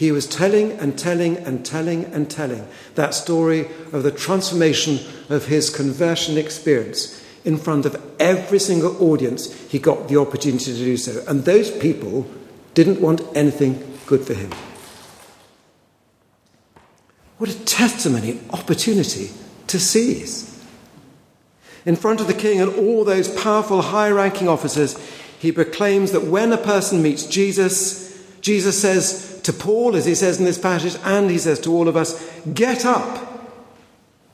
He 0.00 0.12
was 0.12 0.26
telling 0.26 0.72
and 0.78 0.98
telling 0.98 1.36
and 1.36 1.62
telling 1.62 2.06
and 2.06 2.30
telling 2.30 2.66
that 2.94 3.12
story 3.12 3.68
of 3.92 4.02
the 4.02 4.10
transformation 4.10 4.98
of 5.28 5.44
his 5.44 5.68
conversion 5.68 6.38
experience 6.38 7.22
in 7.44 7.58
front 7.58 7.84
of 7.84 8.02
every 8.18 8.58
single 8.58 8.96
audience 9.02 9.52
he 9.68 9.78
got 9.78 10.08
the 10.08 10.16
opportunity 10.16 10.72
to 10.72 10.78
do 10.78 10.96
so. 10.96 11.22
And 11.28 11.44
those 11.44 11.70
people 11.70 12.26
didn't 12.72 13.02
want 13.02 13.20
anything 13.34 13.86
good 14.06 14.26
for 14.26 14.32
him. 14.32 14.50
What 17.36 17.50
a 17.50 17.64
testimony, 17.66 18.40
opportunity 18.54 19.28
to 19.66 19.78
seize. 19.78 20.64
In 21.84 21.94
front 21.94 22.22
of 22.22 22.26
the 22.26 22.32
king 22.32 22.58
and 22.58 22.74
all 22.74 23.04
those 23.04 23.28
powerful, 23.28 23.82
high 23.82 24.10
ranking 24.10 24.48
officers, 24.48 24.96
he 25.38 25.52
proclaims 25.52 26.12
that 26.12 26.24
when 26.24 26.54
a 26.54 26.56
person 26.56 27.02
meets 27.02 27.26
Jesus, 27.26 28.18
Jesus 28.40 28.80
says 28.80 29.29
to 29.44 29.52
Paul, 29.52 29.96
as 29.96 30.06
he 30.06 30.14
says 30.14 30.38
in 30.38 30.44
this 30.44 30.58
passage, 30.58 30.96
and 31.04 31.30
he 31.30 31.38
says 31.38 31.60
to 31.60 31.72
all 31.72 31.88
of 31.88 31.96
us, 31.96 32.30
Get 32.52 32.84
up. 32.84 33.26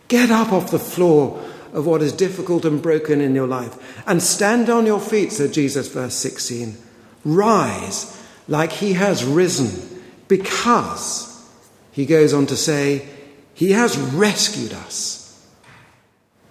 Get 0.08 0.30
up 0.30 0.52
off 0.52 0.70
the 0.70 0.78
floor 0.78 1.42
of 1.72 1.86
what 1.86 2.02
is 2.02 2.12
difficult 2.12 2.64
and 2.64 2.80
broken 2.80 3.20
in 3.20 3.34
your 3.34 3.48
life 3.48 4.02
and 4.06 4.22
stand 4.22 4.70
on 4.70 4.86
your 4.86 5.00
feet, 5.00 5.32
said 5.32 5.52
Jesus, 5.52 5.88
verse 5.88 6.14
16. 6.14 6.76
Rise 7.24 8.24
like 8.46 8.70
he 8.70 8.92
has 8.92 9.24
risen 9.24 10.02
because, 10.28 11.44
he 11.90 12.06
goes 12.06 12.32
on 12.32 12.46
to 12.46 12.56
say, 12.56 13.08
he 13.52 13.72
has 13.72 13.98
rescued 13.98 14.72
us 14.72 15.26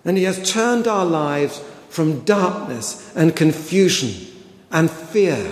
and 0.06 0.18
He 0.18 0.24
has 0.24 0.52
turned 0.52 0.88
our 0.88 1.06
lives 1.06 1.62
from 1.90 2.22
darkness 2.22 3.12
and 3.16 3.36
confusion 3.36 4.28
and 4.72 4.90
fear 4.90 5.52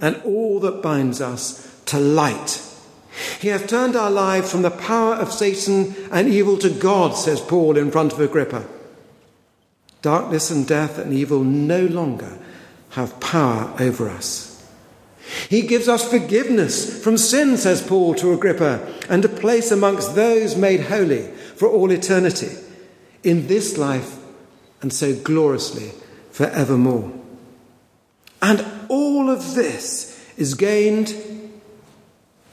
and 0.00 0.20
all 0.24 0.60
that 0.60 0.82
binds 0.82 1.20
us 1.20 1.82
to 1.86 1.98
light. 1.98 2.62
He 3.40 3.48
hath 3.48 3.68
turned 3.68 3.96
our 3.96 4.10
lives 4.10 4.50
from 4.50 4.62
the 4.62 4.70
power 4.70 5.14
of 5.14 5.32
Satan 5.32 5.94
and 6.10 6.28
evil 6.28 6.58
to 6.58 6.70
God, 6.70 7.16
says 7.16 7.40
Paul 7.40 7.76
in 7.76 7.90
front 7.90 8.12
of 8.12 8.20
Agrippa. 8.20 8.66
Darkness 10.02 10.50
and 10.50 10.66
death 10.66 10.98
and 10.98 11.12
evil 11.12 11.44
no 11.44 11.86
longer 11.86 12.38
have 12.90 13.18
power 13.20 13.72
over 13.78 14.08
us. 14.08 14.50
He 15.48 15.62
gives 15.62 15.88
us 15.88 16.08
forgiveness 16.08 17.02
from 17.02 17.16
sin, 17.16 17.56
says 17.56 17.86
Paul 17.86 18.14
to 18.16 18.32
Agrippa, 18.32 18.86
and 19.08 19.24
a 19.24 19.28
place 19.28 19.70
amongst 19.70 20.14
those 20.14 20.56
made 20.56 20.80
holy 20.80 21.28
for 21.56 21.68
all 21.68 21.90
eternity 21.90 22.50
in 23.22 23.46
this 23.46 23.78
life 23.78 24.18
and 24.82 24.92
so 24.92 25.14
gloriously 25.14 25.92
forevermore. 26.30 27.10
Of 29.34 29.56
this 29.56 30.16
is 30.36 30.54
gained, 30.54 31.12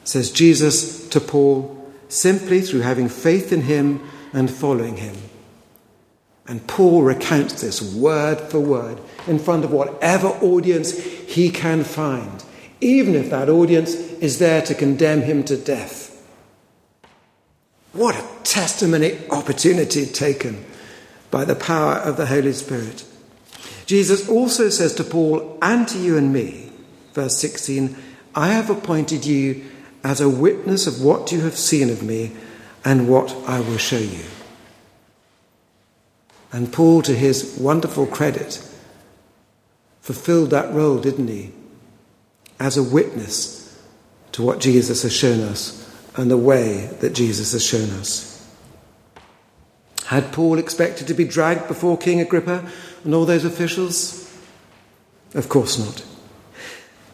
says 0.03 0.31
Jesus 0.31 1.07
to 1.09 1.19
Paul, 1.19 1.77
simply 2.09 2.61
through 2.61 2.79
having 2.79 3.07
faith 3.07 3.53
in 3.53 3.61
him 3.61 4.01
and 4.33 4.49
following 4.49 4.97
him. 4.97 5.15
And 6.47 6.65
Paul 6.65 7.03
recounts 7.03 7.61
this 7.61 7.93
word 7.93 8.39
for 8.41 8.59
word 8.59 8.99
in 9.27 9.37
front 9.37 9.63
of 9.63 9.71
whatever 9.71 10.29
audience 10.29 10.97
he 10.97 11.51
can 11.51 11.83
find, 11.83 12.43
even 12.81 13.13
if 13.13 13.29
that 13.29 13.47
audience 13.47 13.93
is 13.93 14.39
there 14.39 14.63
to 14.63 14.73
condemn 14.73 15.21
him 15.21 15.43
to 15.43 15.57
death. 15.57 16.27
What 17.93 18.15
a 18.15 18.43
testimony 18.43 19.19
opportunity 19.29 20.07
taken 20.07 20.65
by 21.29 21.45
the 21.45 21.53
power 21.53 21.97
of 21.97 22.17
the 22.17 22.25
Holy 22.25 22.53
Spirit. 22.53 23.05
Jesus 23.85 24.27
also 24.27 24.69
says 24.69 24.95
to 24.95 25.03
Paul 25.03 25.59
and 25.61 25.87
to 25.87 25.99
you 25.99 26.17
and 26.17 26.33
me, 26.33 26.69
verse 27.13 27.37
16, 27.37 27.95
I 28.35 28.49
have 28.49 28.69
appointed 28.69 29.25
you 29.25 29.63
as 30.03 30.21
a 30.21 30.29
witness 30.29 30.87
of 30.87 31.01
what 31.01 31.31
you 31.31 31.41
have 31.41 31.57
seen 31.57 31.89
of 31.89 32.03
me 32.03 32.31
and 32.83 33.07
what 33.07 33.35
I 33.47 33.59
will 33.59 33.77
show 33.77 33.97
you. 33.97 34.25
And 36.51 36.73
Paul, 36.73 37.01
to 37.03 37.15
his 37.15 37.57
wonderful 37.59 38.07
credit, 38.07 38.61
fulfilled 40.01 40.49
that 40.49 40.73
role, 40.73 40.99
didn't 40.99 41.27
he? 41.27 41.51
As 42.59 42.77
a 42.77 42.83
witness 42.83 43.81
to 44.33 44.41
what 44.41 44.59
Jesus 44.59 45.03
has 45.03 45.15
shown 45.15 45.41
us 45.41 45.77
and 46.15 46.29
the 46.29 46.37
way 46.37 46.87
that 46.99 47.13
Jesus 47.13 47.53
has 47.53 47.65
shown 47.65 47.89
us. 47.91 48.31
Had 50.07 50.33
Paul 50.33 50.57
expected 50.57 51.07
to 51.07 51.13
be 51.13 51.23
dragged 51.23 51.67
before 51.67 51.97
King 51.97 52.19
Agrippa 52.19 52.69
and 53.03 53.15
all 53.15 53.25
those 53.25 53.45
officials? 53.45 54.29
Of 55.33 55.47
course 55.47 55.79
not. 55.79 56.03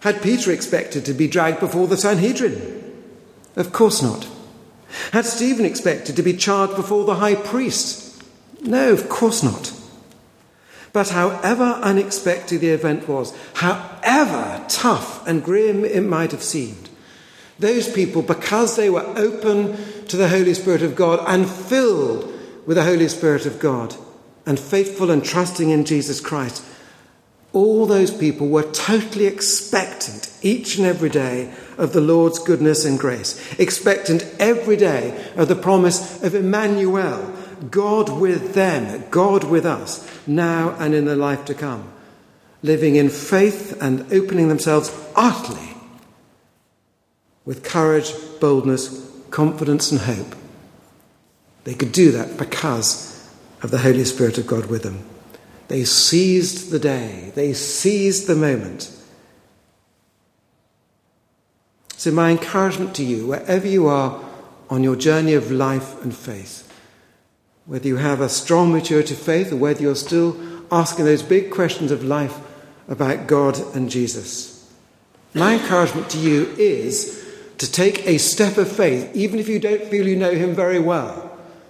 Had 0.07 0.21
Peter 0.21 0.53
expected 0.53 1.03
to 1.03 1.13
be 1.13 1.27
dragged 1.27 1.59
before 1.59 1.85
the 1.85 1.97
Sanhedrin? 1.97 2.95
Of 3.57 3.73
course 3.73 4.01
not. 4.01 4.25
Had 5.11 5.25
Stephen 5.25 5.65
expected 5.65 6.15
to 6.15 6.23
be 6.23 6.31
charged 6.31 6.77
before 6.77 7.03
the 7.03 7.15
high 7.15 7.35
priest? 7.35 8.23
No, 8.61 8.93
of 8.93 9.09
course 9.09 9.43
not. 9.43 9.73
But 10.93 11.09
however 11.09 11.77
unexpected 11.83 12.61
the 12.61 12.69
event 12.69 13.09
was, 13.09 13.37
however 13.55 14.63
tough 14.69 15.27
and 15.27 15.43
grim 15.43 15.83
it 15.83 15.99
might 15.99 16.31
have 16.31 16.41
seemed, 16.41 16.89
those 17.59 17.91
people, 17.91 18.21
because 18.21 18.77
they 18.77 18.89
were 18.89 19.13
open 19.17 19.75
to 20.05 20.15
the 20.15 20.29
Holy 20.29 20.53
Spirit 20.53 20.83
of 20.83 20.95
God 20.95 21.19
and 21.27 21.49
filled 21.49 22.31
with 22.65 22.77
the 22.77 22.85
Holy 22.85 23.09
Spirit 23.09 23.45
of 23.45 23.59
God 23.59 23.93
and 24.45 24.57
faithful 24.57 25.11
and 25.11 25.25
trusting 25.25 25.69
in 25.69 25.83
Jesus 25.83 26.21
Christ, 26.21 26.63
all 27.53 27.85
those 27.85 28.15
people 28.15 28.47
were 28.47 28.71
totally 28.71 29.25
expectant 29.25 30.31
each 30.41 30.77
and 30.77 30.85
every 30.85 31.09
day 31.09 31.53
of 31.77 31.93
the 31.93 32.01
Lord's 32.01 32.39
goodness 32.39 32.85
and 32.85 32.99
grace, 32.99 33.59
expectant 33.59 34.25
every 34.39 34.75
day 34.75 35.31
of 35.35 35.47
the 35.47 35.55
promise 35.55 36.21
of 36.23 36.35
Emmanuel, 36.35 37.33
God 37.71 38.09
with 38.09 38.53
them, 38.53 39.03
God 39.09 39.43
with 39.43 39.65
us, 39.65 40.07
now 40.27 40.75
and 40.79 40.93
in 40.93 41.05
the 41.05 41.15
life 41.15 41.45
to 41.45 41.53
come, 41.53 41.91
living 42.61 42.95
in 42.95 43.09
faith 43.09 43.77
and 43.81 44.11
opening 44.11 44.49
themselves 44.49 44.91
utterly 45.15 45.75
with 47.45 47.63
courage, 47.63 48.11
boldness, 48.41 49.09
confidence, 49.29 49.91
and 49.91 50.01
hope. 50.01 50.35
They 51.63 51.73
could 51.73 51.91
do 51.91 52.11
that 52.11 52.37
because 52.37 53.29
of 53.61 53.71
the 53.71 53.79
Holy 53.79 54.03
Spirit 54.03 54.37
of 54.37 54.47
God 54.47 54.65
with 54.67 54.83
them. 54.83 55.03
They 55.67 55.83
seized 55.83 56.71
the 56.71 56.79
day, 56.79 57.31
they 57.35 57.53
seized 57.53 58.27
the 58.27 58.35
moment. 58.35 58.93
So, 61.97 62.11
my 62.11 62.31
encouragement 62.31 62.95
to 62.95 63.03
you, 63.03 63.27
wherever 63.27 63.67
you 63.67 63.87
are 63.87 64.23
on 64.69 64.83
your 64.83 64.95
journey 64.95 65.33
of 65.33 65.51
life 65.51 66.01
and 66.03 66.15
faith, 66.15 66.63
whether 67.65 67.87
you 67.87 67.97
have 67.97 68.21
a 68.21 68.29
strong 68.29 68.71
maturity 68.71 69.13
of 69.13 69.19
faith 69.19 69.51
or 69.51 69.57
whether 69.57 69.81
you're 69.81 69.95
still 69.95 70.37
asking 70.71 71.05
those 71.05 71.23
big 71.23 71.51
questions 71.51 71.91
of 71.91 72.03
life 72.03 72.39
about 72.87 73.27
God 73.27 73.59
and 73.75 73.89
Jesus, 73.89 74.71
my 75.33 75.55
encouragement 75.55 76.09
to 76.11 76.17
you 76.17 76.45
is 76.57 77.25
to 77.57 77.69
take 77.69 78.07
a 78.07 78.19
step 78.19 78.57
of 78.57 78.71
faith, 78.71 79.13
even 79.15 79.39
if 79.39 79.49
you 79.49 79.59
don't 79.59 79.83
feel 79.83 80.07
you 80.07 80.15
know 80.15 80.33
Him 80.33 80.53
very 80.53 80.79
well 80.79 81.26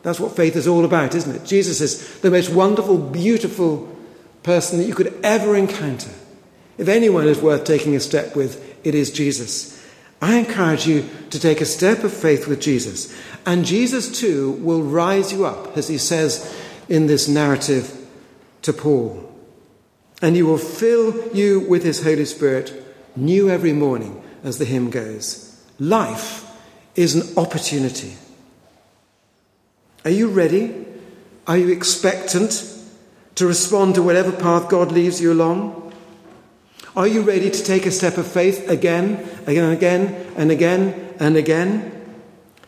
that's 0.08 0.22
what 0.22 0.38
faith 0.38 0.56
is 0.56 0.70
all 0.70 0.86
about, 0.86 1.16
isn't 1.16 1.36
it? 1.36 1.44
Jesus 1.44 1.82
is 1.82 2.22
the 2.22 2.32
most 2.32 2.50
wonderful, 2.50 2.98
beautiful 2.98 3.94
person 4.42 4.80
that 4.80 4.86
you 4.86 4.96
could 4.96 5.14
ever 5.22 5.54
encounter. 5.54 6.12
If 6.78 6.88
anyone 6.88 7.28
is 7.28 7.42
worth 7.42 7.66
taking 7.66 7.94
a 7.94 8.00
step 8.00 8.34
with, 8.34 8.78
it 8.86 8.96
is 8.96 9.12
Jesus. 9.12 9.86
I 10.22 10.38
encourage 10.38 10.88
you 10.88 11.10
to 11.32 11.38
take 11.38 11.60
a 11.60 11.66
step 11.66 12.06
of 12.06 12.14
faith 12.14 12.48
with 12.48 12.62
Jesus. 12.62 13.14
And 13.46 13.66
Jesus, 13.66 14.18
too, 14.18 14.54
will 14.62 14.82
rise 14.82 15.34
you 15.34 15.46
up, 15.46 15.76
as 15.76 15.90
he 15.90 15.98
says 15.98 16.58
in 16.88 17.08
this 17.08 17.28
narrative 17.28 17.94
to 18.62 18.72
Paul. 18.72 19.30
And 20.22 20.38
he 20.38 20.42
will 20.42 20.58
fill 20.58 21.36
you 21.36 21.60
with 21.60 21.84
his 21.84 22.02
Holy 22.02 22.24
Spirit, 22.24 22.72
new 23.18 23.50
every 23.50 23.74
morning, 23.74 24.24
as 24.42 24.58
the 24.58 24.64
hymn 24.64 24.90
goes. 24.90 25.62
Life 25.80 26.50
is 26.96 27.14
an 27.14 27.38
opportunity. 27.38 28.16
Are 30.08 30.20
you 30.20 30.30
ready? 30.30 30.74
Are 31.48 31.58
you 31.58 31.68
expectant 31.68 32.64
to 33.36 33.46
respond 33.46 33.96
to 33.96 34.02
whatever 34.02 34.32
path 34.32 34.70
God 34.70 34.90
leads 34.90 35.20
you 35.20 35.34
along? 35.34 35.92
Are 36.96 37.08
you 37.08 37.24
ready 37.24 37.52
to 37.52 37.62
take 37.62 37.86
a 37.86 37.92
step 37.92 38.18
of 38.18 38.26
faith 38.26 38.70
again, 38.70 39.28
again 39.48 39.66
and 39.66 39.74
again 39.74 40.34
and 40.38 40.50
again 40.50 41.14
and 41.20 41.36
again? 41.36 41.92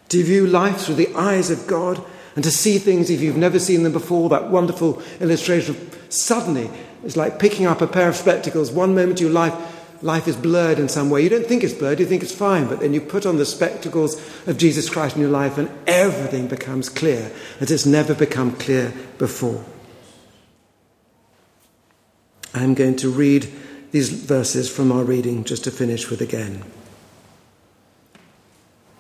To 0.10 0.22
view 0.22 0.48
life 0.48 0.82
through 0.82 0.96
the 0.96 1.16
eyes 1.16 1.50
of 1.50 1.66
God 1.66 2.04
and 2.36 2.44
to 2.44 2.52
see 2.52 2.78
things 2.78 3.10
if 3.10 3.22
you've 3.22 3.38
never 3.38 3.58
seen 3.58 3.84
them 3.84 3.94
before? 3.94 4.28
That 4.28 4.50
wonderful 4.50 5.02
illustration 5.22 5.78
of 5.78 6.08
suddenly 6.10 6.70
it's 7.06 7.16
like 7.16 7.40
picking 7.40 7.66
up 7.66 7.80
a 7.80 7.88
pair 7.88 8.10
of 8.10 8.18
spectacles. 8.18 8.70
One 8.70 8.94
moment 8.96 9.22
your 9.22 9.30
life 9.30 9.54
life 10.02 10.28
is 10.28 10.36
blurred 10.36 10.80
in 10.80 10.90
some 10.90 11.10
way. 11.10 11.22
You 11.22 11.30
don't 11.30 11.46
think 11.46 11.64
it's 11.64 11.74
blurred, 11.74 12.00
you 12.00 12.06
think 12.06 12.24
it's 12.24 12.36
fine, 12.36 12.68
but 12.68 12.80
then 12.80 12.94
you 12.94 13.02
put 13.02 13.26
on 13.26 13.38
the 13.38 13.46
spectacles 13.46 14.16
of 14.48 14.58
Jesus 14.58 14.90
Christ 14.90 15.16
in 15.16 15.22
your 15.22 15.32
life 15.32 15.58
and 15.58 15.70
everything 15.88 16.48
becomes 16.48 16.90
clear 16.90 17.32
as 17.60 17.72
it's 17.72 17.86
never 17.86 18.14
become 18.14 18.56
clear 18.56 18.94
before. 19.18 19.64
I'm 22.54 22.74
going 22.74 22.96
to 22.98 23.10
read 23.10 23.52
these 23.92 24.10
verses 24.10 24.70
from 24.74 24.92
our 24.92 25.04
reading 25.04 25.44
just 25.44 25.64
to 25.66 25.72
finish 25.72 26.10
with 26.10 26.22
again. 26.22 26.64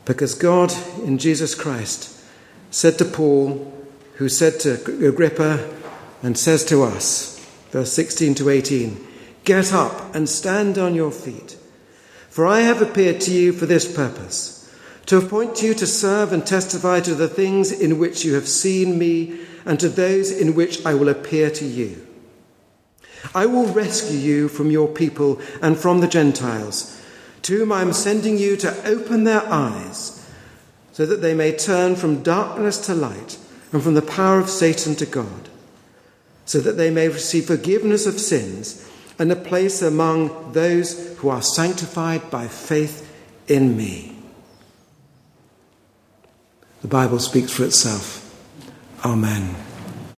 Because 0.05 0.33
God 0.33 0.73
in 1.03 1.17
Jesus 1.17 1.55
Christ 1.55 2.23
said 2.71 2.97
to 2.97 3.05
Paul, 3.05 3.73
who 4.15 4.29
said 4.29 4.59
to 4.61 4.73
Agrippa 5.07 5.69
and 6.23 6.37
says 6.37 6.65
to 6.65 6.83
us, 6.83 7.39
verse 7.71 7.93
16 7.93 8.35
to 8.35 8.49
18, 8.49 9.07
Get 9.43 9.73
up 9.73 10.13
and 10.15 10.29
stand 10.29 10.77
on 10.77 10.95
your 10.95 11.11
feet. 11.11 11.57
For 12.29 12.45
I 12.45 12.61
have 12.61 12.81
appeared 12.81 13.21
to 13.21 13.31
you 13.31 13.51
for 13.51 13.65
this 13.65 13.91
purpose, 13.91 14.73
to 15.07 15.17
appoint 15.17 15.61
you 15.61 15.73
to 15.73 15.87
serve 15.87 16.31
and 16.31 16.45
testify 16.45 16.99
to 17.01 17.15
the 17.15 17.27
things 17.27 17.71
in 17.71 17.97
which 17.97 18.23
you 18.23 18.35
have 18.35 18.47
seen 18.47 18.99
me 18.99 19.39
and 19.65 19.79
to 19.79 19.89
those 19.89 20.31
in 20.31 20.55
which 20.55 20.85
I 20.85 20.93
will 20.93 21.09
appear 21.09 21.49
to 21.49 21.65
you. 21.65 22.05
I 23.35 23.45
will 23.45 23.65
rescue 23.65 24.17
you 24.17 24.47
from 24.47 24.71
your 24.71 24.87
people 24.87 25.41
and 25.61 25.77
from 25.77 25.99
the 25.99 26.07
Gentiles, 26.07 27.03
to 27.41 27.57
whom 27.57 27.71
I 27.71 27.81
am 27.81 27.93
sending 27.93 28.37
you 28.37 28.55
to 28.57 28.87
open 28.87 29.23
their 29.23 29.45
eyes, 29.47 30.25
so 30.93 31.05
that 31.05 31.21
they 31.21 31.33
may 31.33 31.51
turn 31.51 31.95
from 31.95 32.23
darkness 32.23 32.77
to 32.85 32.93
light 32.93 33.37
and 33.71 33.83
from 33.83 33.95
the 33.95 34.01
power 34.01 34.39
of 34.39 34.49
Satan 34.49 34.95
to 34.95 35.05
God, 35.05 35.49
so 36.45 36.59
that 36.59 36.77
they 36.77 36.89
may 36.89 37.09
receive 37.09 37.45
forgiveness 37.45 38.05
of 38.05 38.19
sins 38.19 38.88
and 39.19 39.31
a 39.31 39.35
place 39.35 39.81
among 39.81 40.53
those 40.53 41.17
who 41.17 41.29
are 41.29 41.41
sanctified 41.41 42.31
by 42.31 42.47
faith 42.47 43.05
in 43.47 43.75
me. 43.75 44.15
The 46.81 46.87
Bible 46.87 47.19
speaks 47.19 47.51
for 47.51 47.65
itself. 47.65 48.25
Amen. 49.03 49.68